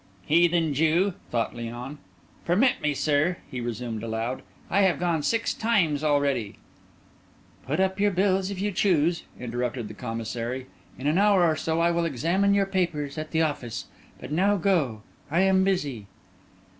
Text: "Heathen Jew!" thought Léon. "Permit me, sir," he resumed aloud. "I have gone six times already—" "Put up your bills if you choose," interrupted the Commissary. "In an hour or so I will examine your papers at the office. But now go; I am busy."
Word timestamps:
"Heathen 0.25 0.73
Jew!" 0.73 1.13
thought 1.29 1.53
Léon. 1.53 1.97
"Permit 2.43 2.81
me, 2.81 2.95
sir," 2.95 3.37
he 3.51 3.61
resumed 3.61 4.01
aloud. 4.01 4.41
"I 4.67 4.81
have 4.81 4.99
gone 4.99 5.21
six 5.21 5.53
times 5.53 6.03
already—" 6.03 6.55
"Put 7.67 7.79
up 7.79 7.99
your 7.99 8.09
bills 8.09 8.49
if 8.49 8.59
you 8.59 8.71
choose," 8.71 9.25
interrupted 9.39 9.89
the 9.89 9.93
Commissary. 9.93 10.65
"In 10.97 11.05
an 11.05 11.19
hour 11.19 11.45
or 11.45 11.55
so 11.55 11.79
I 11.81 11.91
will 11.91 12.05
examine 12.05 12.55
your 12.55 12.65
papers 12.65 13.19
at 13.19 13.29
the 13.29 13.43
office. 13.43 13.85
But 14.19 14.31
now 14.31 14.57
go; 14.57 15.03
I 15.29 15.41
am 15.41 15.63
busy." 15.63 16.07